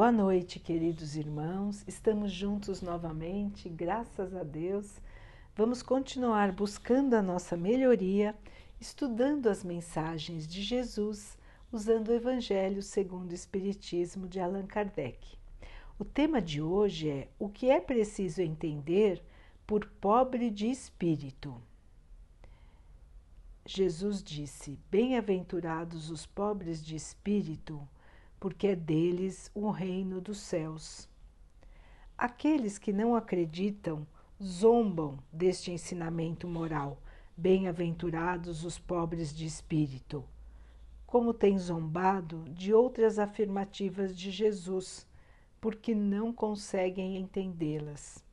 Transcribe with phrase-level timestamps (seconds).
[0.00, 1.84] Boa noite, queridos irmãos.
[1.86, 4.98] Estamos juntos novamente, graças a Deus.
[5.54, 8.34] Vamos continuar buscando a nossa melhoria,
[8.80, 11.36] estudando as mensagens de Jesus,
[11.70, 15.36] usando o Evangelho segundo o Espiritismo de Allan Kardec.
[15.98, 19.22] O tema de hoje é o que é preciso entender
[19.66, 21.60] por pobre de espírito.
[23.66, 27.86] Jesus disse: Bem-aventurados os pobres de espírito
[28.40, 31.06] porque é deles o reino dos céus.
[32.16, 34.06] Aqueles que não acreditam
[34.42, 37.02] zombam deste ensinamento moral.
[37.36, 40.24] Bem-aventurados os pobres de espírito.
[41.06, 45.06] Como têm zombado de outras afirmativas de Jesus,
[45.60, 48.24] porque não conseguem entendê-las.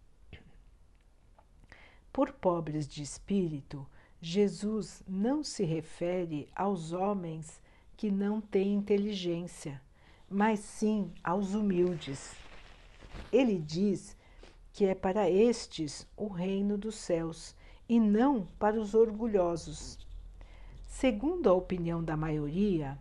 [2.13, 3.85] Por pobres de espírito,
[4.21, 7.61] Jesus não se refere aos homens
[7.95, 9.81] que não têm inteligência
[10.29, 12.35] mas sim aos humildes.
[13.31, 14.15] Ele diz
[14.73, 17.55] que é para estes o reino dos céus
[17.87, 19.97] e não para os orgulhosos.
[20.87, 22.97] Segundo a opinião da maioria,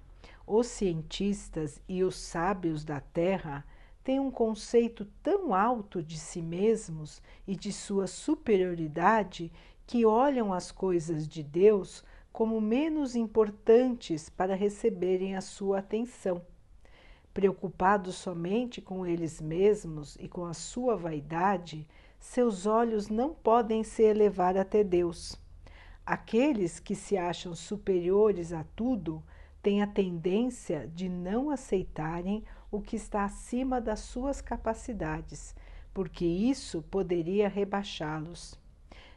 [0.47, 3.64] os cientistas e os sábios da Terra
[4.05, 9.51] têm um conceito tão alto de si mesmos e de sua superioridade
[9.84, 16.41] que olham as coisas de Deus como menos importantes para receberem a sua atenção
[17.37, 21.87] Preocupados somente com eles mesmos e com a sua vaidade,
[22.19, 25.39] seus olhos não podem se elevar até Deus.
[26.07, 29.23] Aqueles que se acham superiores a tudo
[29.62, 35.55] têm a tendência de não aceitarem o que está acima das suas capacidades,
[35.92, 38.59] porque isso poderia rebaixá-los.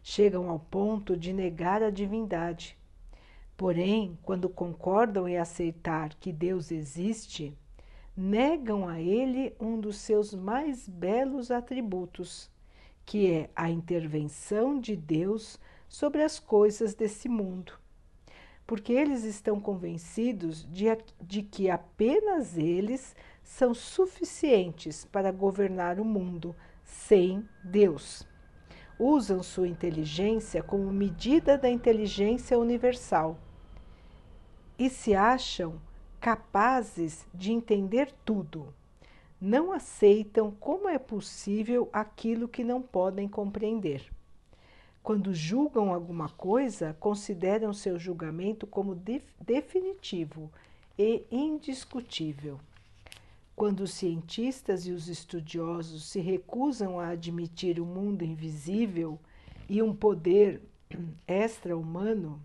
[0.03, 2.77] Chegam ao ponto de negar a divindade.
[3.55, 7.57] Porém, quando concordam em aceitar que Deus existe,
[8.19, 12.51] negam a ele um dos seus mais belos atributos,
[13.05, 17.71] que é a intervenção de Deus sobre as coisas desse mundo.
[18.67, 20.87] Porque eles estão convencidos de,
[21.21, 26.53] de que apenas eles são suficientes para governar o mundo
[26.83, 28.27] sem Deus.
[28.99, 33.39] Usam sua inteligência como medida da inteligência universal
[34.77, 35.79] e se acham
[36.19, 38.73] capazes de entender tudo.
[39.39, 44.05] Não aceitam como é possível aquilo que não podem compreender.
[45.01, 49.01] Quando julgam alguma coisa, consideram seu julgamento como
[49.39, 50.51] definitivo
[50.97, 52.59] e indiscutível.
[53.55, 59.17] Quando os cientistas e os estudiosos se recusam a admitir o um mundo invisível
[59.69, 60.61] e um poder
[61.27, 62.41] extra-humano,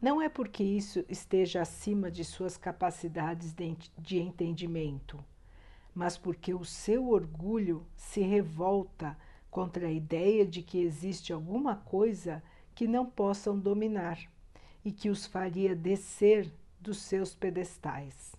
[0.00, 3.54] não é porque isso esteja acima de suas capacidades
[3.98, 5.22] de entendimento,
[5.94, 9.16] mas porque o seu orgulho se revolta
[9.50, 12.42] contra a ideia de que existe alguma coisa
[12.74, 14.18] que não possam dominar
[14.82, 16.50] e que os faria descer
[16.80, 18.34] dos seus pedestais.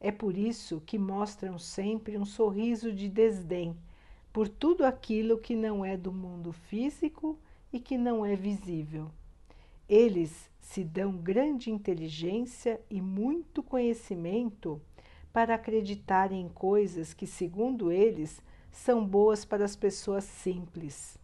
[0.00, 3.76] É por isso que mostram sempre um sorriso de desdém
[4.32, 7.38] por tudo aquilo que não é do mundo físico
[7.72, 9.10] e que não é visível.
[9.88, 14.78] Eles se dão grande inteligência e muito conhecimento
[15.32, 21.16] para acreditar em coisas que, segundo eles, são boas para as pessoas simples.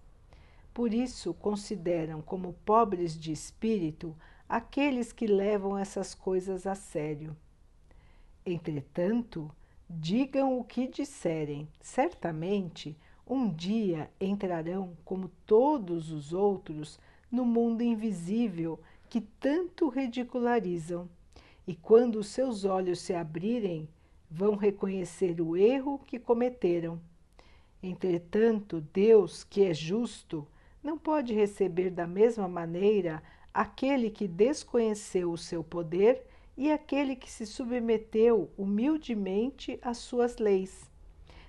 [0.72, 4.16] Por isso, consideram como pobres de espírito
[4.48, 7.36] aqueles que levam essas coisas a sério.
[8.46, 9.50] Entretanto,
[9.90, 12.96] digam o que disserem, certamente
[13.26, 16.98] um dia entrarão, como todos os outros,
[17.30, 18.80] no mundo invisível
[19.14, 21.08] que tanto ridicularizam,
[21.68, 23.88] e quando os seus olhos se abrirem,
[24.28, 27.00] vão reconhecer o erro que cometeram.
[27.80, 30.44] Entretanto, Deus, que é justo,
[30.82, 33.22] não pode receber da mesma maneira
[33.54, 36.26] aquele que desconheceu o seu poder
[36.56, 40.90] e aquele que se submeteu humildemente às suas leis.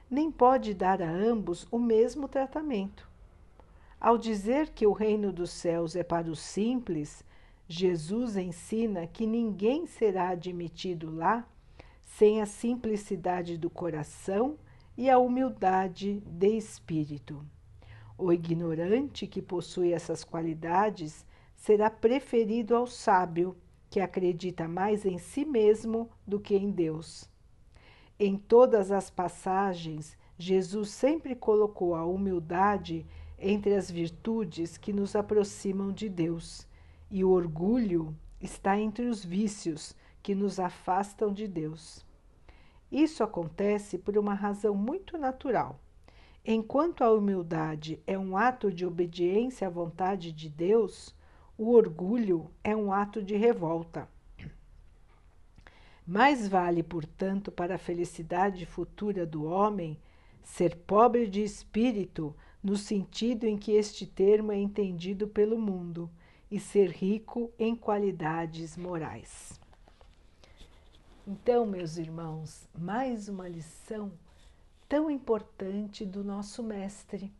[0.07, 3.09] Nem pode dar a ambos o mesmo tratamento.
[3.99, 7.25] Ao dizer que o reino dos céus é para os simples,
[7.67, 11.47] Jesus ensina que ninguém será admitido lá
[12.03, 14.57] sem a simplicidade do coração
[14.95, 17.43] e a humildade de espírito.
[18.17, 21.25] O ignorante que possui essas qualidades
[21.55, 23.57] será preferido ao sábio,
[23.89, 27.27] que acredita mais em si mesmo do que em Deus.
[28.19, 33.05] Em todas as passagens, Jesus sempre colocou a humildade
[33.39, 36.67] entre as virtudes que nos aproximam de Deus
[37.09, 42.05] e o orgulho está entre os vícios que nos afastam de Deus.
[42.91, 45.79] Isso acontece por uma razão muito natural.
[46.45, 51.15] Enquanto a humildade é um ato de obediência à vontade de Deus,
[51.57, 54.07] o orgulho é um ato de revolta.
[56.05, 59.97] Mais vale, portanto, para a felicidade futura do homem
[60.43, 66.09] ser pobre de espírito, no sentido em que este termo é entendido pelo mundo,
[66.49, 69.59] e ser rico em qualidades morais.
[71.27, 74.11] Então, meus irmãos, mais uma lição
[74.87, 77.33] tão importante do nosso Mestre.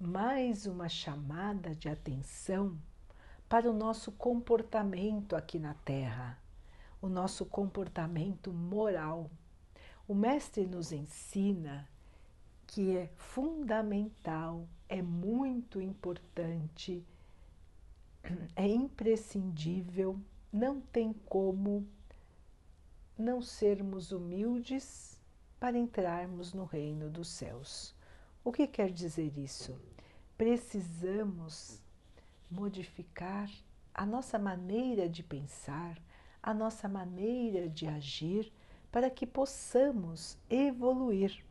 [0.00, 2.78] Mais uma chamada de atenção
[3.48, 6.38] para o nosso comportamento aqui na Terra,
[7.00, 9.30] o nosso comportamento moral.
[10.08, 11.88] O Mestre nos ensina
[12.66, 17.06] que é fundamental, é muito importante,
[18.56, 20.18] é imprescindível,
[20.52, 21.86] não tem como
[23.16, 25.20] não sermos humildes
[25.58, 27.94] para entrarmos no reino dos céus.
[28.44, 29.80] O que quer dizer isso?
[30.36, 31.80] Precisamos
[32.50, 33.48] modificar
[33.94, 35.96] a nossa maneira de pensar,
[36.42, 38.52] a nossa maneira de agir,
[38.90, 41.44] para que possamos evoluir,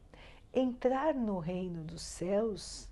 [0.54, 2.88] entrar no reino dos céus,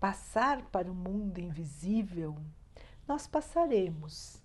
[0.00, 2.36] passar para o mundo invisível.
[3.06, 4.40] Nós passaremos,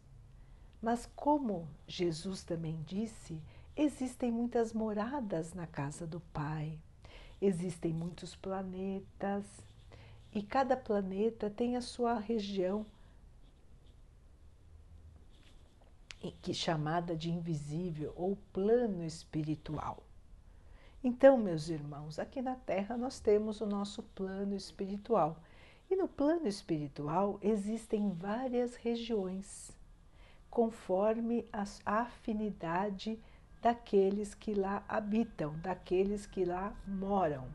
[0.81, 3.41] mas como Jesus também disse,
[3.75, 6.77] existem muitas moradas na casa do Pai,
[7.41, 9.45] existem muitos planetas
[10.33, 12.85] e cada planeta tem a sua região
[16.41, 20.03] que chamada de invisível ou plano espiritual.
[21.03, 25.37] Então, meus irmãos, aqui na Terra nós temos o nosso plano espiritual.
[25.89, 29.71] E no plano espiritual existem várias regiões
[30.49, 33.19] conforme a afinidade
[33.61, 37.47] daqueles que lá habitam, daqueles que lá moram.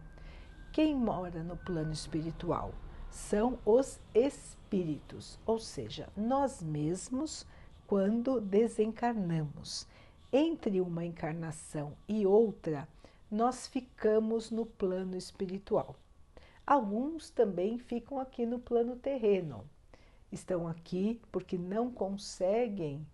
[0.73, 2.73] Quem mora no plano espiritual
[3.11, 7.47] são os espíritos, ou seja, nós mesmos
[7.87, 9.87] quando desencarnamos.
[10.33, 12.89] Entre uma encarnação e outra,
[13.31, 15.95] nós ficamos no plano espiritual.
[16.67, 19.69] Alguns também ficam aqui no plano terreno,
[20.31, 23.07] estão aqui porque não conseguem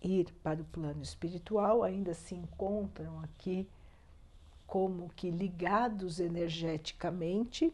[0.00, 3.68] ir para o plano espiritual, ainda se encontram aqui
[4.66, 7.72] como que ligados energeticamente,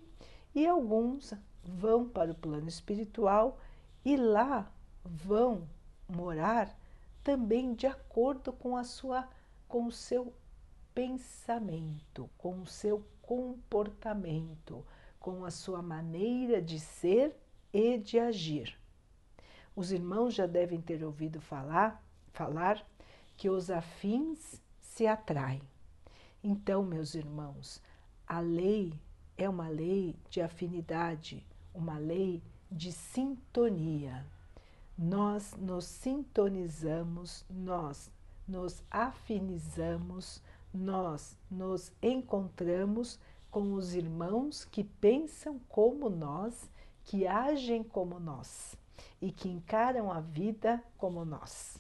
[0.55, 1.33] e alguns
[1.63, 3.59] vão para o plano espiritual
[4.05, 4.71] e lá
[5.05, 5.69] vão
[6.09, 6.77] morar
[7.23, 9.29] também de acordo com a sua
[9.69, 10.35] com o seu
[10.93, 14.85] pensamento, com o seu comportamento,
[15.21, 17.37] com a sua maneira de ser
[17.73, 18.77] e de agir.
[19.77, 22.85] Os irmãos já devem ter ouvido falar, falar
[23.37, 25.63] que os afins se atraem.
[26.43, 27.81] Então, meus irmãos,
[28.27, 28.99] a lei
[29.39, 34.27] é uma lei de afinidade, uma lei de sintonia.
[34.99, 38.11] Nós nos sintonizamos, nós
[38.49, 40.43] nos afinizamos,
[40.73, 43.19] nós nos encontramos
[43.51, 46.71] com os irmãos que pensam como nós
[47.05, 48.77] que agem como nós
[49.21, 51.77] e que encaram a vida como nós.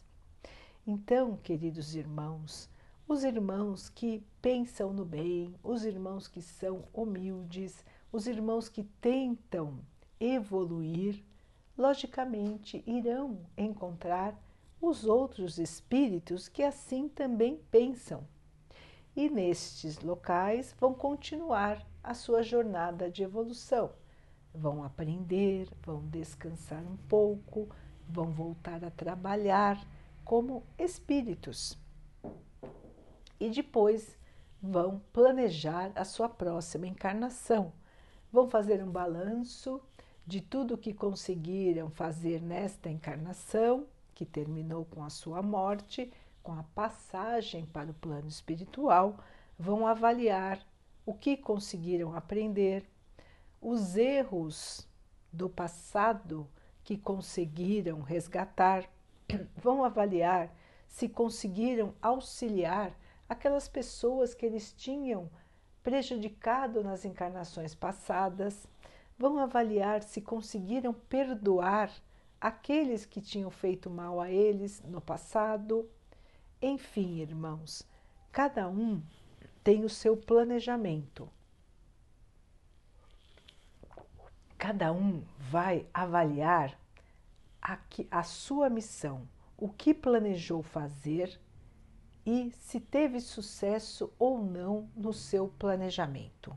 [0.86, 2.68] Então, queridos irmãos,
[3.06, 9.78] os irmãos que pensam no bem, os irmãos que são humildes, os irmãos que tentam
[10.18, 11.22] evoluir,
[11.76, 14.36] logicamente irão encontrar
[14.80, 18.26] os outros espíritos que assim também pensam.
[19.20, 23.90] E nestes locais vão continuar a sua jornada de evolução
[24.54, 27.68] vão aprender, vão descansar um pouco,
[28.08, 29.80] vão voltar a trabalhar
[30.24, 31.78] como espíritos.
[33.38, 34.18] E depois
[34.62, 37.72] vão planejar a sua próxima encarnação.
[38.32, 39.80] Vão fazer um balanço
[40.26, 46.12] de tudo o que conseguiram fazer nesta encarnação, que terminou com a sua morte,
[46.50, 49.20] com a passagem para o plano espiritual,
[49.56, 50.60] vão avaliar
[51.06, 52.84] o que conseguiram aprender,
[53.62, 54.84] os erros
[55.32, 56.50] do passado
[56.82, 58.84] que conseguiram resgatar,
[59.56, 60.52] vão avaliar
[60.88, 62.92] se conseguiram auxiliar
[63.28, 65.30] aquelas pessoas que eles tinham
[65.84, 68.66] prejudicado nas encarnações passadas,
[69.16, 71.92] vão avaliar se conseguiram perdoar
[72.40, 75.88] aqueles que tinham feito mal a eles no passado.
[76.60, 77.86] Enfim, irmãos,
[78.30, 79.02] cada um
[79.62, 81.30] tem o seu planejamento
[84.60, 86.78] cada um vai avaliar
[87.62, 87.78] a,
[88.10, 89.26] a sua missão,
[89.56, 91.40] o que planejou fazer
[92.26, 96.54] e se teve sucesso ou não no seu planejamento.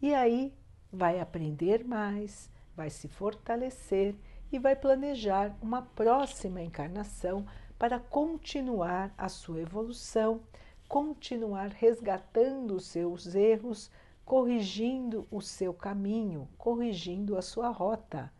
[0.00, 0.54] E aí
[0.92, 4.14] vai aprender mais, vai se fortalecer
[4.52, 7.44] e vai planejar uma próxima encarnação
[7.82, 10.40] para continuar a sua evolução,
[10.86, 13.90] continuar resgatando os seus erros,
[14.24, 18.32] corrigindo o seu caminho, corrigindo a sua rota,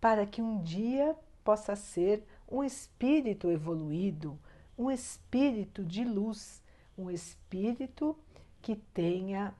[0.00, 1.14] para que um dia
[1.44, 4.38] possa ser um espírito evoluído,
[4.78, 6.62] um espírito de luz,
[6.96, 8.16] um espírito
[8.62, 9.52] que tenha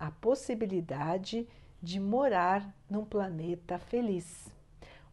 [0.00, 1.46] a possibilidade
[1.80, 4.48] de morar num planeta feliz.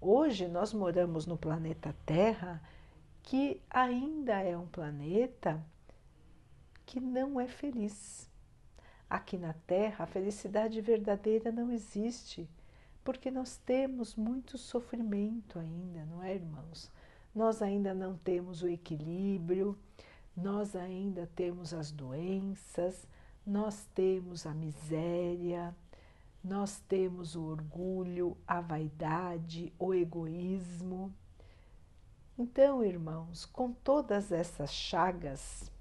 [0.02, 2.60] Hoje nós moramos no planeta Terra,
[3.24, 5.64] que ainda é um planeta
[6.86, 8.30] que não é feliz.
[9.10, 12.50] Aqui na Terra, a felicidade verdadeira não existe,
[13.04, 16.92] porque nós temos muito sofrimento ainda, não é, irmãos?
[17.34, 19.78] nós ainda não temos o equilíbrio,
[20.36, 23.08] nós ainda temos as doenças,
[23.46, 25.76] nós temos a miséria,
[26.44, 31.14] nós temos o orgulho, a vaidade, o egoísmo.
[32.44, 35.72] Então, irmãos, com todas essas chagas,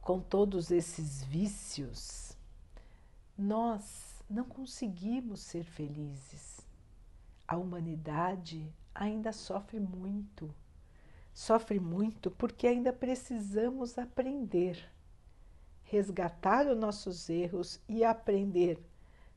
[0.00, 2.36] com todos esses vícios,
[3.36, 6.60] nós não conseguimos ser felizes.
[7.48, 10.48] A humanidade ainda sofre muito.
[11.34, 14.88] Sofre muito porque ainda precisamos aprender,
[15.82, 18.80] resgatar os nossos erros e aprender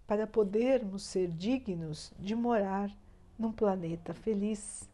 [0.05, 2.95] para podermos ser dignos de morar
[3.39, 4.87] num planeta feliz,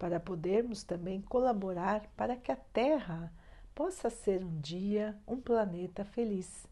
[0.00, 3.32] para podermos também colaborar para que a Terra
[3.72, 6.66] possa ser um dia um planeta feliz.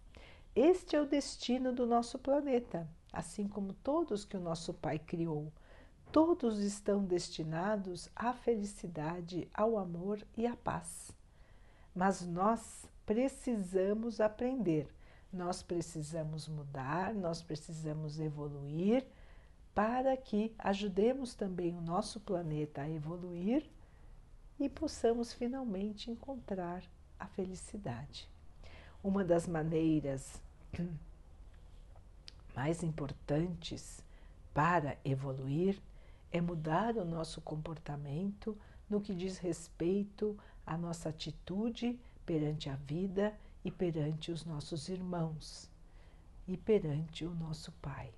[0.57, 5.53] Este é o destino do nosso planeta, assim como todos que o nosso Pai criou
[6.11, 11.11] todos estão destinados à felicidade, ao amor e à paz.
[11.95, 14.89] Mas nós precisamos aprender,
[15.33, 19.07] nós precisamos mudar, nós precisamos evoluir
[19.79, 23.65] para que ajudemos também o nosso planeta a evoluir
[24.59, 26.83] e possamos finalmente encontrar
[27.17, 28.29] a felicidade.
[29.05, 30.43] Uma das maneiras
[32.57, 34.03] mais importantes
[34.53, 35.81] para evoluir
[36.33, 38.59] é mudar o nosso comportamento
[38.91, 43.33] no que diz respeito à nossa atitude perante a vida
[43.65, 45.71] e perante os nossos irmãos
[46.49, 48.18] e perante o nosso Pai.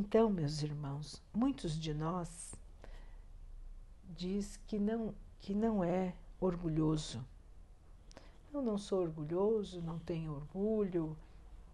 [0.00, 2.54] Então, meus irmãos, muitos de nós
[4.16, 7.20] diz que não que não é orgulhoso.
[8.54, 11.16] Eu não sou orgulhoso, não tenho orgulho,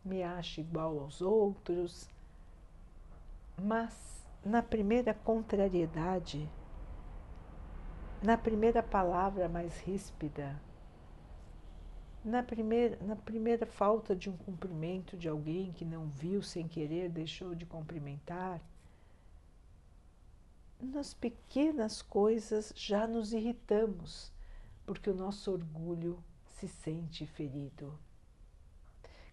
[0.03, 2.09] me acho igual aos outros,
[3.63, 6.49] mas na primeira contrariedade,
[8.23, 10.59] na primeira palavra mais ríspida,
[12.25, 17.11] na primeira, na primeira falta de um cumprimento de alguém que não viu sem querer,
[17.11, 18.63] deixou de cumprimentar,
[20.81, 24.33] nas pequenas coisas já nos irritamos,
[24.87, 27.99] porque o nosso orgulho se sente ferido.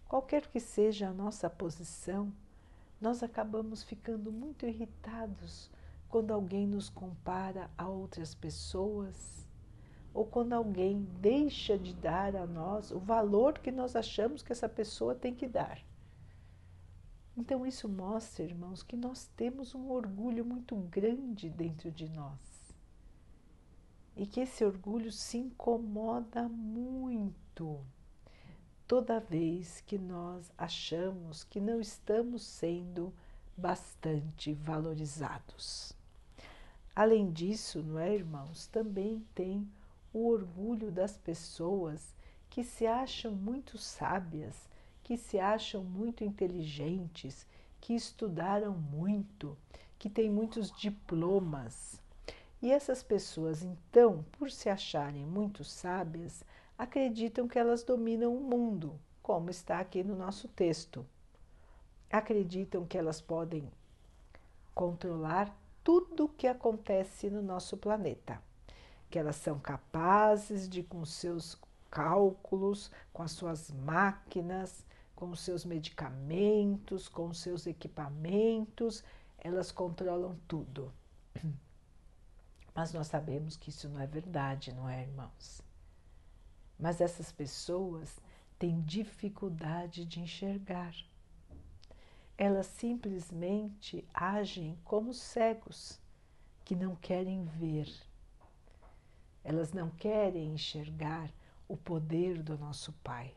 [0.06, 2.32] Qualquer que seja a nossa posição,
[3.00, 5.70] nós acabamos ficando muito irritados
[6.08, 9.41] quando alguém nos compara a outras pessoas
[10.14, 14.68] ou quando alguém deixa de dar a nós o valor que nós achamos que essa
[14.68, 15.80] pessoa tem que dar.
[17.36, 22.62] Então, isso mostra, irmãos, que nós temos um orgulho muito grande dentro de nós
[24.16, 27.80] e que esse orgulho se incomoda muito
[28.86, 33.12] toda vez que nós achamos que não estamos sendo
[33.56, 35.94] bastante valorizados.
[36.94, 39.66] Além disso, não é, irmãos, também tem
[40.12, 42.14] o orgulho das pessoas
[42.50, 44.68] que se acham muito sábias,
[45.02, 47.46] que se acham muito inteligentes,
[47.80, 49.56] que estudaram muito,
[49.98, 52.00] que têm muitos diplomas.
[52.60, 56.44] E essas pessoas, então, por se acharem muito sábias,
[56.78, 61.04] acreditam que elas dominam o mundo, como está aqui no nosso texto.
[62.10, 63.68] Acreditam que elas podem
[64.74, 68.40] controlar tudo o que acontece no nosso planeta,
[69.12, 71.58] que elas são capazes de, com seus
[71.90, 79.04] cálculos, com as suas máquinas, com os seus medicamentos, com os seus equipamentos,
[79.36, 80.90] elas controlam tudo.
[82.74, 85.60] Mas nós sabemos que isso não é verdade, não é, irmãos?
[86.78, 88.18] Mas essas pessoas
[88.58, 90.94] têm dificuldade de enxergar.
[92.38, 96.00] Elas simplesmente agem como cegos
[96.64, 97.92] que não querem ver.
[99.44, 101.30] Elas não querem enxergar
[101.68, 103.34] o poder do nosso Pai.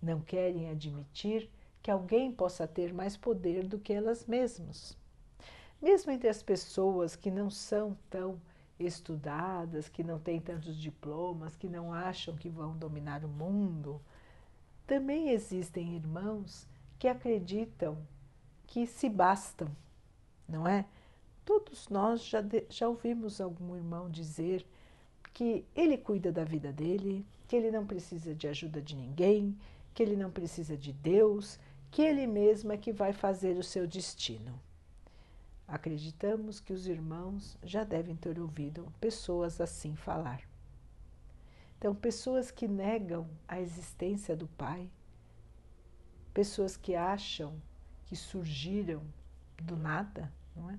[0.00, 1.48] Não querem admitir
[1.82, 4.96] que alguém possa ter mais poder do que elas mesmas.
[5.80, 8.40] Mesmo entre as pessoas que não são tão
[8.78, 14.00] estudadas, que não têm tantos diplomas, que não acham que vão dominar o mundo,
[14.86, 16.66] também existem irmãos
[16.98, 17.98] que acreditam
[18.66, 19.68] que se bastam,
[20.48, 20.84] não é?
[21.44, 24.66] Todos nós já, de, já ouvimos algum irmão dizer
[25.32, 29.56] que ele cuida da vida dele, que ele não precisa de ajuda de ninguém,
[29.94, 31.58] que ele não precisa de Deus,
[31.90, 34.60] que ele mesmo é que vai fazer o seu destino.
[35.66, 40.42] Acreditamos que os irmãos já devem ter ouvido pessoas assim falar.
[41.76, 44.90] Então, pessoas que negam a existência do Pai,
[46.34, 47.60] pessoas que acham
[48.06, 49.02] que surgiram
[49.62, 50.78] do nada, não é?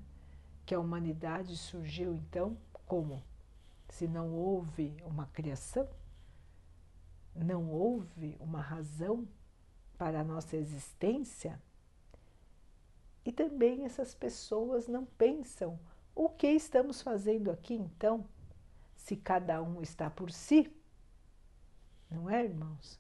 [0.66, 3.24] Que a humanidade surgiu então como?
[3.90, 5.88] Se não houve uma criação,
[7.36, 9.28] não houve uma razão
[9.98, 11.62] para a nossa existência,
[13.26, 15.80] e também essas pessoas não pensam
[16.16, 18.26] o que estamos fazendo aqui então,
[18.96, 20.72] se cada um está por si.
[22.10, 23.00] Não é, irmãos?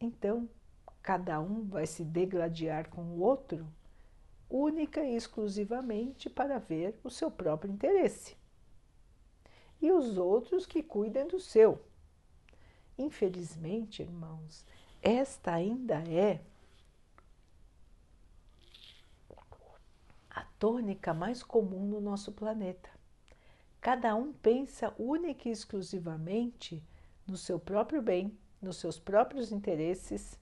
[0.00, 0.48] Então,
[1.02, 3.66] cada um vai se degladiar com o outro,
[4.48, 8.37] única e exclusivamente para ver o seu próprio interesse.
[9.80, 11.80] E os outros que cuidem do seu.
[12.96, 14.64] Infelizmente, irmãos,
[15.02, 16.40] esta ainda é
[20.58, 22.90] tônica mais comum no nosso planeta.
[23.80, 26.82] Cada um pensa única e exclusivamente
[27.26, 30.38] no seu próprio bem, nos seus próprios interesses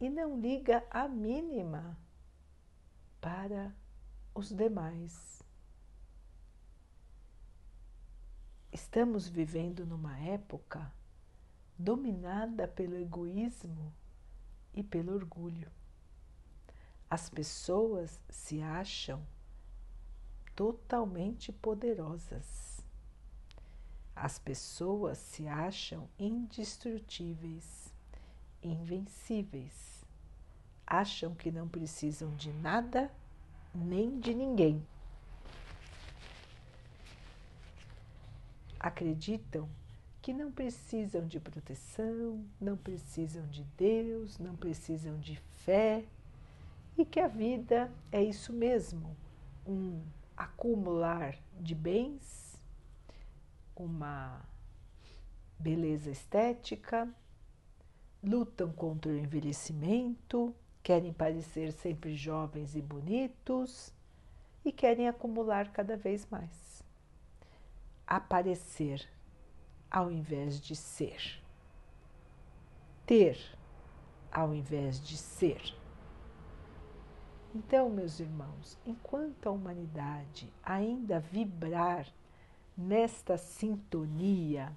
[0.00, 1.96] e não liga a mínima
[3.20, 3.72] para
[4.34, 5.39] os demais.
[8.72, 10.92] Estamos vivendo numa época
[11.76, 13.92] dominada pelo egoísmo
[14.72, 15.68] e pelo orgulho.
[17.10, 19.26] As pessoas se acham
[20.54, 22.80] totalmente poderosas.
[24.14, 27.92] As pessoas se acham indestrutíveis,
[28.62, 30.04] invencíveis.
[30.86, 33.10] Acham que não precisam de nada
[33.74, 34.86] nem de ninguém.
[38.80, 39.68] Acreditam
[40.22, 46.04] que não precisam de proteção, não precisam de Deus, não precisam de fé
[46.96, 49.16] e que a vida é isso mesmo,
[49.66, 50.02] um
[50.36, 52.60] acumular de bens,
[53.76, 54.42] uma
[55.58, 57.08] beleza estética,
[58.22, 63.92] lutam contra o envelhecimento, querem parecer sempre jovens e bonitos
[64.64, 66.69] e querem acumular cada vez mais.
[68.10, 69.08] Aparecer
[69.88, 71.40] ao invés de ser.
[73.06, 73.38] Ter
[74.32, 75.74] ao invés de ser.
[77.54, 82.06] Então, meus irmãos, enquanto a humanidade ainda vibrar
[82.76, 84.76] nesta sintonia,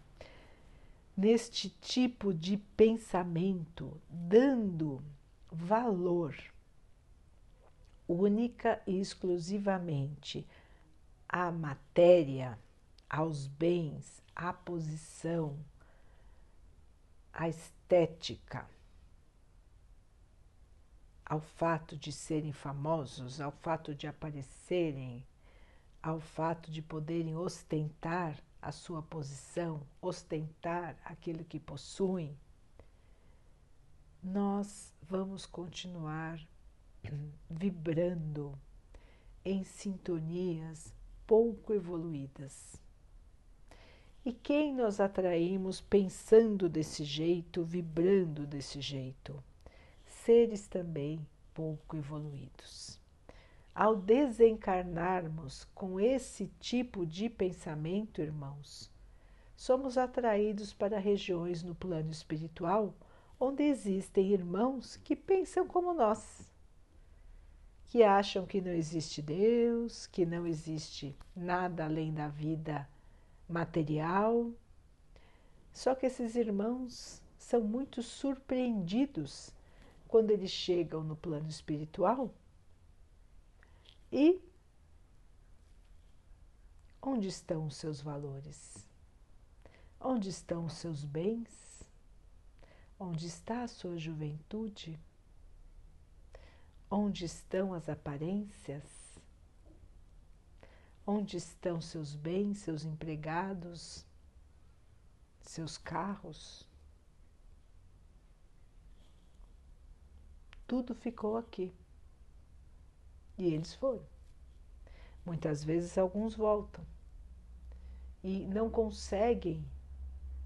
[1.18, 5.04] neste tipo de pensamento, dando
[5.52, 6.36] valor
[8.08, 10.48] única e exclusivamente
[11.30, 12.60] à matéria,
[13.14, 15.56] aos bens, à posição,
[17.32, 18.68] à estética,
[21.24, 25.24] ao fato de serem famosos, ao fato de aparecerem,
[26.02, 32.36] ao fato de poderem ostentar a sua posição, ostentar aquilo que possuem,
[34.24, 36.44] nós vamos continuar
[37.48, 38.60] vibrando
[39.46, 40.92] em sintonias
[41.28, 42.82] pouco evoluídas.
[44.26, 49.44] E quem nós atraímos pensando desse jeito, vibrando desse jeito?
[50.24, 51.20] seres também
[51.54, 52.98] pouco evoluídos.
[53.76, 58.90] Ao desencarnarmos com esse tipo de pensamento, irmãos,
[59.56, 62.94] somos atraídos para regiões no plano espiritual
[63.40, 66.50] onde existem irmãos que pensam como nós,
[67.88, 72.88] que acham que não existe Deus, que não existe nada além da vida
[73.48, 74.52] material.
[75.72, 79.52] Só que esses irmãos são muito surpreendidos
[80.08, 82.32] quando eles chegam no plano espiritual
[84.12, 84.40] e
[87.02, 88.88] onde estão os seus valores?
[90.00, 91.84] Onde estão os seus bens?
[93.00, 95.00] Onde está a sua juventude?
[96.92, 99.03] Onde estão as aparências?
[101.06, 104.06] Onde estão seus bens, seus empregados,
[105.42, 106.68] seus carros?
[110.66, 111.74] Tudo ficou aqui.
[113.38, 114.06] E eles foram.
[115.26, 116.86] Muitas vezes alguns voltam
[118.24, 119.64] e não conseguem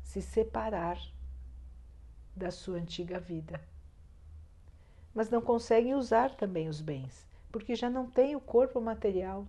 [0.02, 1.00] se separar
[2.36, 3.62] da sua antiga vida.
[5.14, 9.48] Mas não conseguem usar também os bens, porque já não tem o corpo material.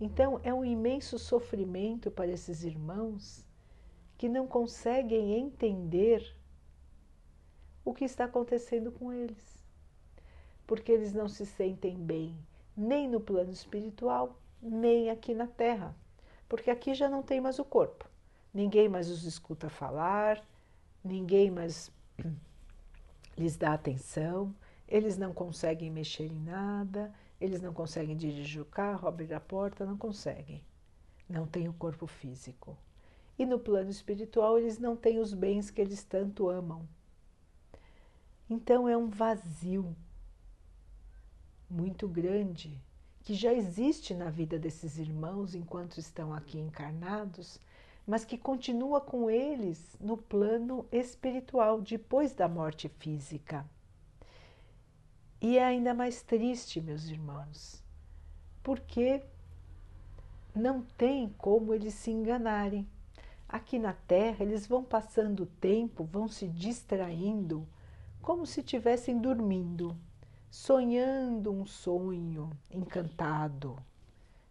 [0.00, 3.46] Então é um imenso sofrimento para esses irmãos
[4.18, 6.34] que não conseguem entender
[7.84, 9.62] o que está acontecendo com eles,
[10.66, 12.36] porque eles não se sentem bem
[12.76, 15.96] nem no plano espiritual, nem aqui na Terra,
[16.48, 18.06] porque aqui já não tem mais o corpo,
[18.52, 20.44] ninguém mais os escuta falar,
[21.02, 21.90] ninguém mais
[23.36, 24.54] lhes dá atenção,
[24.86, 29.84] eles não conseguem mexer em nada, eles não conseguem dirigir o carro, abrir a porta,
[29.84, 30.62] não conseguem.
[31.28, 32.76] Não têm o corpo físico.
[33.38, 36.88] E no plano espiritual, eles não têm os bens que eles tanto amam.
[38.48, 39.94] Então é um vazio
[41.68, 42.80] muito grande
[43.22, 47.60] que já existe na vida desses irmãos enquanto estão aqui encarnados,
[48.06, 53.68] mas que continua com eles no plano espiritual depois da morte física.
[55.40, 57.82] E é ainda mais triste, meus irmãos,
[58.62, 59.22] porque
[60.54, 62.86] não tem como eles se enganarem.
[63.48, 67.66] Aqui na Terra, eles vão passando o tempo, vão se distraindo,
[68.20, 69.96] como se estivessem dormindo,
[70.50, 73.78] sonhando um sonho encantado,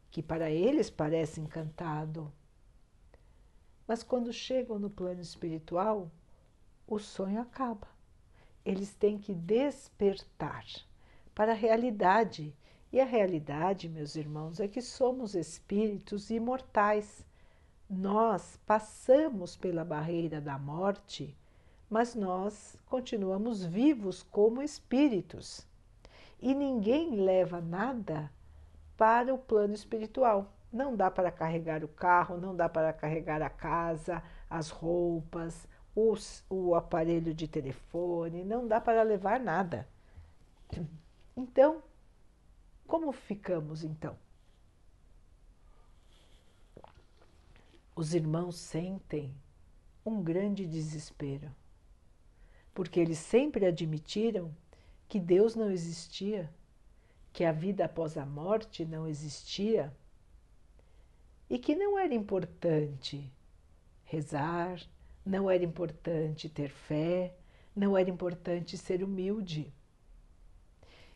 [0.10, 2.32] que para eles parece encantado
[3.88, 6.10] mas quando chegam no plano espiritual,
[6.88, 7.88] o sonho acaba.
[8.66, 10.66] Eles têm que despertar
[11.36, 12.56] para a realidade.
[12.92, 17.26] E a realidade, meus irmãos, é que somos espíritos imortais.
[17.90, 21.38] Nós passamos pela barreira da morte,
[21.90, 25.68] mas nós continuamos vivos como espíritos.
[26.42, 28.32] E ninguém leva nada
[28.98, 30.52] para o plano espiritual.
[30.72, 36.44] Não dá para carregar o carro, não dá para carregar a casa, as roupas, os,
[36.50, 39.88] o aparelho de telefone, não dá para levar nada.
[41.38, 41.82] Então,
[42.86, 44.18] como ficamos então?
[47.96, 49.34] Os irmãos sentem
[50.06, 51.50] um grande desespero,
[52.74, 54.54] porque eles sempre admitiram
[55.08, 56.54] que Deus não existia,
[57.32, 59.96] que a vida após a morte não existia
[61.50, 63.32] e que não era importante
[64.04, 64.80] rezar,
[65.26, 67.36] não era importante ter fé,
[67.76, 69.74] não era importante ser humilde.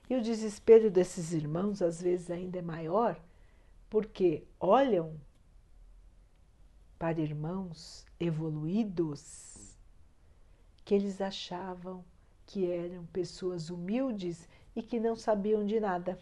[0.10, 3.22] E o desespero desses irmãos às vezes ainda é maior
[3.89, 5.19] porque olham
[6.98, 9.78] para irmãos evoluídos
[10.84, 12.04] que eles achavam
[12.45, 16.17] que eram pessoas humildes e que não sabiam de nada.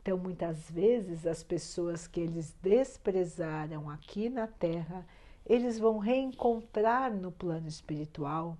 [0.00, 5.06] Então, muitas vezes, as pessoas que eles desprezaram aqui na Terra,
[5.48, 8.56] eles vão reencontrar no plano espiritual.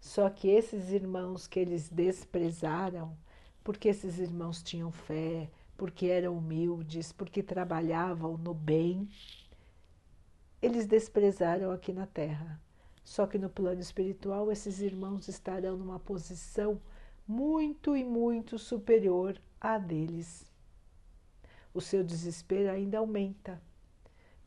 [0.00, 3.16] Só que esses irmãos que eles desprezaram,
[3.64, 9.08] porque esses irmãos tinham fé, porque eram humildes, porque trabalhavam no bem,
[10.62, 12.60] eles desprezaram aqui na Terra.
[13.04, 16.80] Só que no plano espiritual, esses irmãos estarão numa posição
[17.26, 20.48] muito e muito superior à deles
[21.78, 23.62] o seu desespero ainda aumenta.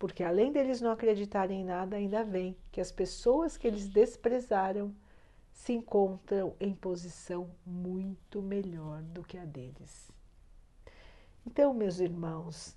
[0.02, 4.96] Porque além deles não acreditarem em nada, ainda vem que as pessoas que eles desprezaram
[5.52, 10.12] se encontram em posição muito melhor do que a deles.
[11.46, 12.76] Então, meus irmãos,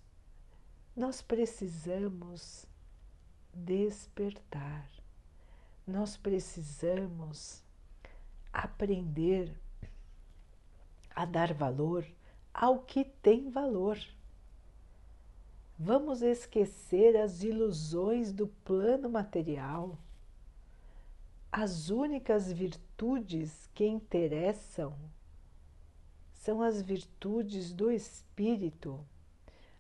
[0.95, 2.67] nós precisamos
[3.55, 4.87] despertar,
[5.87, 7.65] nós precisamos
[8.53, 9.59] aprender
[11.17, 12.07] a dar valor
[12.53, 13.99] ao que tem valor.
[15.77, 19.99] Vamos esquecer as ilusões do plano material.
[21.51, 24.95] As únicas virtudes que interessam
[26.33, 29.05] são as virtudes do espírito,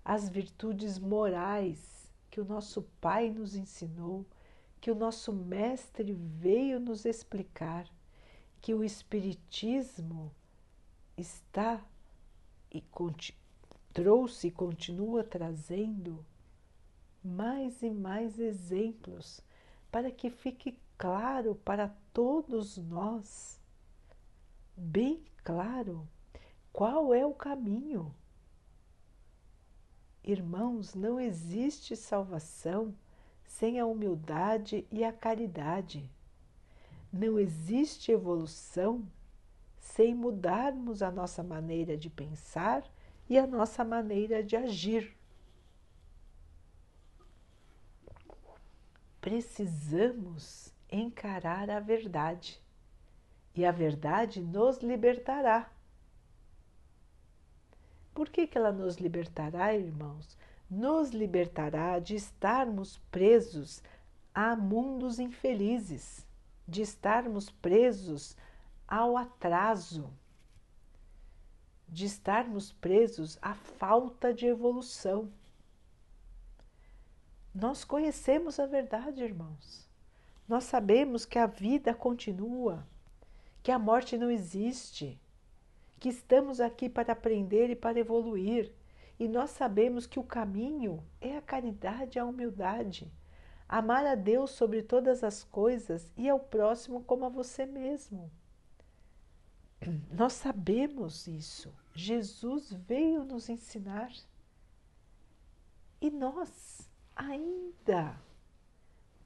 [0.05, 4.27] as virtudes morais que o nosso Pai nos ensinou,
[4.81, 7.89] que o nosso Mestre veio nos explicar,
[8.61, 10.35] que o Espiritismo
[11.17, 11.81] está
[12.69, 13.44] e continua
[13.95, 16.27] trouxe e continua trazendo
[17.23, 19.41] mais e mais exemplos
[19.91, 23.61] para que fique claro para todos nós,
[24.77, 26.07] bem claro,
[26.73, 28.13] qual é o caminho.
[30.25, 32.93] Irmãos, não existe salvação
[33.45, 36.11] sem a humildade e a caridade.
[37.13, 39.07] Não existe evolução
[39.79, 42.83] sem mudarmos a nossa maneira de pensar
[43.29, 45.17] e a nossa maneira de agir.
[49.21, 52.61] Precisamos encarar a verdade
[53.55, 55.71] e a verdade nos libertará.
[58.13, 60.37] Por que, que ela nos libertará, irmãos?
[60.71, 63.83] Nos libertará de estarmos presos
[64.35, 66.27] a mundos infelizes,
[66.67, 68.37] de estarmos presos
[68.87, 70.13] ao atraso,
[71.95, 75.31] de estarmos presos à falta de evolução.
[77.55, 79.89] Nós conhecemos a verdade, irmãos.
[80.49, 82.85] Nós sabemos que a vida continua,
[83.63, 85.21] que a morte não existe,
[86.01, 88.73] que estamos aqui para aprender e para evoluir.
[89.17, 93.09] E nós sabemos que o caminho é a caridade a humildade.
[93.69, 98.33] Amar a Deus sobre todas as coisas e ao próximo como a você mesmo.
[100.11, 101.73] Nós sabemos isso.
[101.95, 104.13] Jesus veio nos ensinar.
[106.01, 108.21] E nós ainda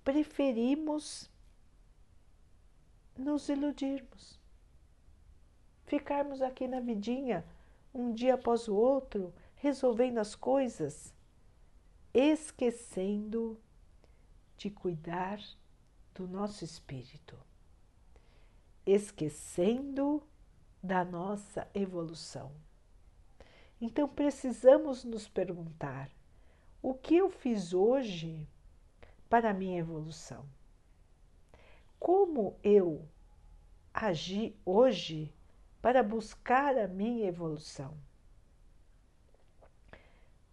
[0.04, 1.30] preferimos
[3.16, 4.38] nos iludirmos.
[5.86, 7.44] Ficarmos aqui na vidinha,
[7.92, 11.14] um dia após o outro, resolvendo as coisas,
[12.12, 13.58] esquecendo
[14.56, 15.40] de cuidar
[16.14, 17.38] do nosso espírito,
[18.84, 20.22] esquecendo
[20.82, 22.52] da nossa evolução.
[23.80, 26.10] Então precisamos nos perguntar:
[26.82, 28.48] o que eu fiz hoje
[29.28, 30.44] para a minha evolução?
[31.98, 33.08] Como eu
[33.92, 35.32] agi hoje
[35.82, 37.96] para buscar a minha evolução?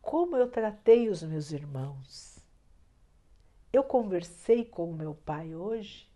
[0.01, 2.39] Como eu tratei os meus irmãos?
[3.73, 6.09] Eu conversei com o meu pai hoje?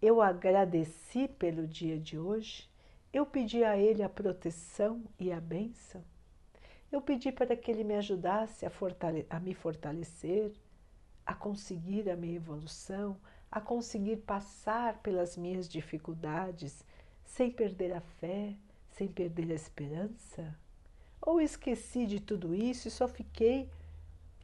[0.00, 2.71] Eu agradeci pelo dia de hoje?
[3.12, 6.02] Eu pedi a ele a proteção e a bênção?
[6.90, 8.72] Eu pedi para que ele me ajudasse a,
[9.28, 10.52] a me fortalecer,
[11.24, 13.18] a conseguir a minha evolução,
[13.50, 16.84] a conseguir passar pelas minhas dificuldades
[17.22, 18.56] sem perder a fé,
[18.90, 20.58] sem perder a esperança?
[21.20, 23.70] Ou esqueci de tudo isso e só fiquei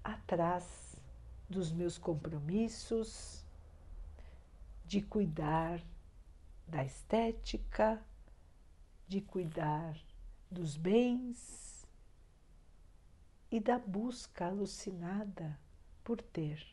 [0.05, 0.95] atrás
[1.49, 3.45] dos meus compromissos,
[4.85, 5.83] de cuidar
[6.67, 8.03] da estética,
[9.09, 9.99] de cuidar
[10.51, 11.69] dos bens,
[13.51, 15.59] e da busca alucinada
[16.05, 16.65] por ter.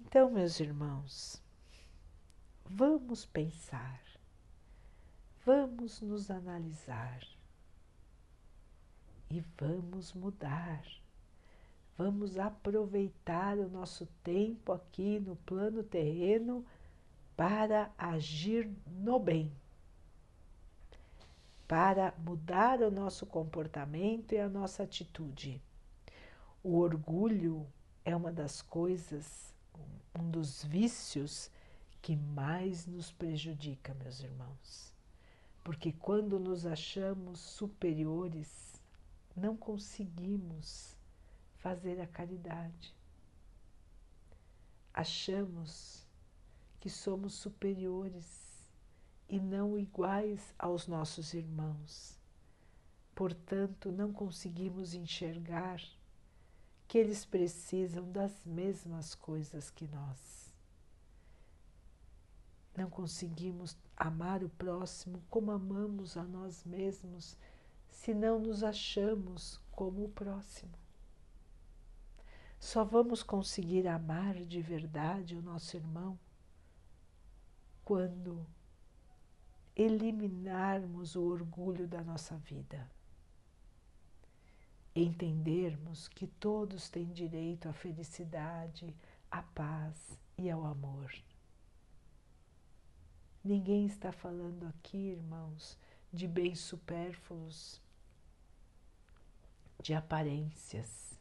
[0.00, 1.42] Então, meus irmãos,
[2.64, 4.00] vamos pensar,
[5.44, 7.20] vamos nos analisar
[9.28, 10.84] e vamos mudar.
[11.96, 16.64] Vamos aproveitar o nosso tempo aqui no plano terreno
[17.38, 19.52] para agir no bem
[21.68, 25.62] para mudar o nosso comportamento e a nossa atitude.
[26.64, 27.64] O orgulho
[28.04, 29.54] é uma das coisas,
[30.18, 31.50] um dos vícios
[32.00, 34.94] que mais nos prejudica, meus irmãos.
[35.62, 38.82] Porque quando nos achamos superiores,
[39.36, 40.96] não conseguimos
[41.58, 42.96] fazer a caridade.
[44.94, 46.07] Achamos
[46.80, 48.48] que somos superiores
[49.28, 52.18] e não iguais aos nossos irmãos.
[53.14, 55.80] Portanto, não conseguimos enxergar
[56.86, 60.54] que eles precisam das mesmas coisas que nós.
[62.76, 67.36] Não conseguimos amar o próximo como amamos a nós mesmos
[67.90, 70.72] se não nos achamos como o próximo.
[72.58, 76.18] Só vamos conseguir amar de verdade o nosso irmão
[77.88, 78.46] quando
[79.74, 82.86] eliminarmos o orgulho da nossa vida.
[84.94, 88.94] Entendermos que todos têm direito à felicidade,
[89.30, 91.10] à paz e ao amor.
[93.42, 95.78] Ninguém está falando aqui, irmãos,
[96.12, 97.80] de bens supérfluos,
[99.82, 101.18] de aparências.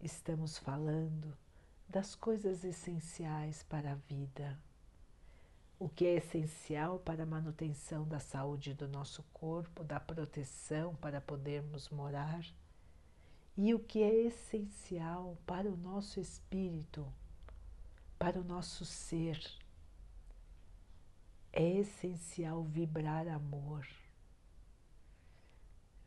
[0.00, 1.38] Estamos falando
[1.88, 4.58] das coisas essenciais para a vida
[5.80, 11.22] o que é essencial para a manutenção da saúde do nosso corpo, da proteção para
[11.22, 12.44] podermos morar,
[13.56, 17.10] e o que é essencial para o nosso espírito,
[18.18, 19.42] para o nosso ser.
[21.50, 23.88] É essencial vibrar amor,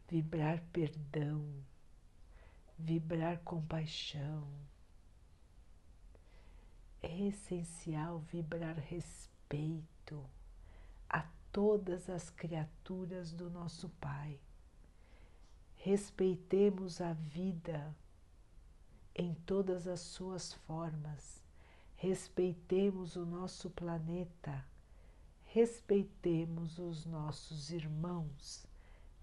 [0.07, 1.43] vibrar perdão,
[2.77, 4.47] vibrar compaixão.
[7.01, 8.77] É essencial vibrar
[9.53, 10.25] respeito
[11.07, 14.39] a todas as criaturas do nosso Pai.
[15.75, 17.95] Respeitemos a vida
[19.13, 21.43] em todas as suas formas.
[21.95, 24.65] Respeitemos o nosso planeta.
[25.45, 28.65] Respeitemos os nossos irmãos.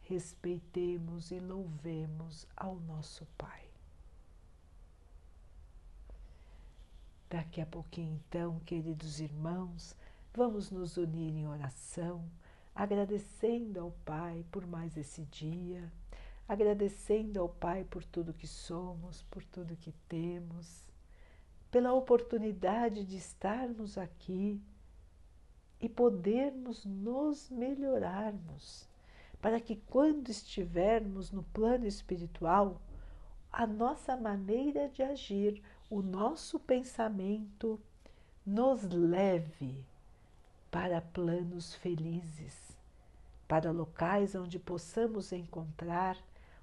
[0.02, 3.68] Respeitemos e louvemos ao nosso Pai.
[7.28, 9.96] Daqui a pouquinho, então, queridos irmãos,
[10.32, 12.24] vamos nos unir em oração,
[12.74, 15.92] agradecendo ao Pai por mais esse dia,
[16.48, 20.88] agradecendo ao Pai por tudo que somos, por tudo que temos,
[21.70, 24.60] pela oportunidade de estarmos aqui
[25.80, 28.88] e podermos nos melhorarmos,
[29.40, 32.80] para que quando estivermos no plano espiritual,
[33.50, 37.80] a nossa maneira de agir, o nosso pensamento
[38.46, 39.84] nos leve
[40.70, 42.76] para planos felizes,
[43.48, 46.16] para locais onde possamos encontrar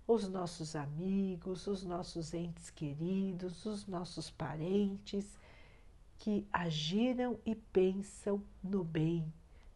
[0.07, 5.37] os nossos amigos, os nossos entes queridos, os nossos parentes
[6.17, 9.31] que agiram e pensam no bem,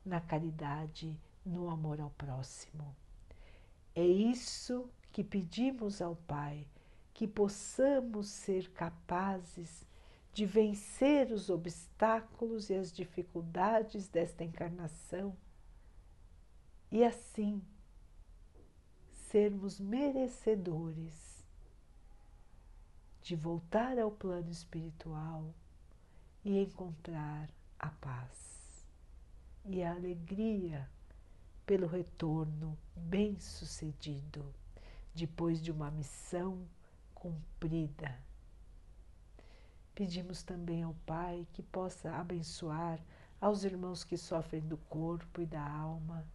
[0.06, 2.96] na caridade, no amor ao próximo.
[3.94, 6.66] É isso que pedimos ao Pai
[7.14, 9.86] que possamos ser capazes
[10.34, 15.36] de vencer os obstáculos e as dificuldades desta encarnação
[16.92, 17.62] e assim
[19.10, 21.44] sermos merecedores
[23.22, 25.54] de voltar ao plano espiritual
[26.44, 28.86] e encontrar a paz
[29.66, 30.90] e a alegria
[31.66, 34.54] pelo retorno bem-sucedido
[35.14, 36.68] depois de uma missão
[37.14, 38.31] cumprida.
[40.02, 43.00] Pedimos também ao Pai que possa abençoar
[43.40, 46.26] aos irmãos que sofrem do corpo e da alma,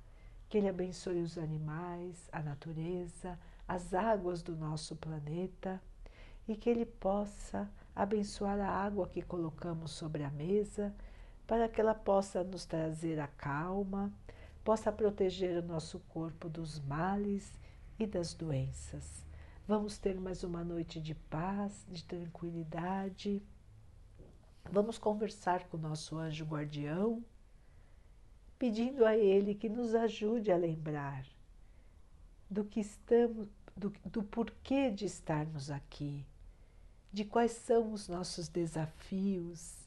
[0.49, 5.83] que Ele abençoe os animais, a natureza, as águas do nosso planeta
[6.47, 10.95] e que Ele possa abençoar a água que colocamos sobre a mesa
[11.45, 14.13] para que ela possa nos trazer a calma,
[14.63, 17.53] possa proteger o nosso corpo dos males
[17.99, 19.27] e das doenças.
[19.67, 23.43] Vamos ter mais uma noite de paz, de tranquilidade.
[24.71, 27.25] Vamos conversar com o nosso anjo guardião,
[28.59, 31.25] pedindo a ele que nos ajude a lembrar
[32.51, 36.25] do que estamos, do, do porquê de estarmos aqui,
[37.13, 39.87] de quais são os nossos desafios,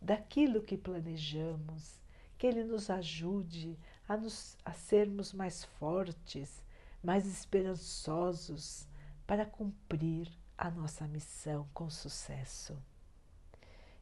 [0.00, 2.00] daquilo que planejamos,
[2.38, 6.62] que ele nos ajude a, nos, a sermos mais fortes,
[7.02, 8.86] mais esperançosos
[9.26, 12.76] para cumprir a nossa missão com sucesso.